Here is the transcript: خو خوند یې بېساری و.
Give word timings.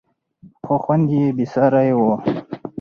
خو 0.65 0.75
خوند 0.83 1.07
یې 1.15 1.23
بېساری 1.37 1.91
و. 1.97 1.99